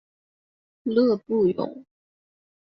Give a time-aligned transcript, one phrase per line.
[0.81, 1.85] 勒布永。